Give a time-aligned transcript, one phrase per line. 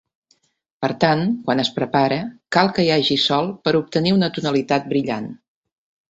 [0.83, 1.19] Per tant,
[1.49, 2.17] quan es prepara
[2.57, 5.29] cal que hi hagi Sol per obtenir una tonalitat brillant.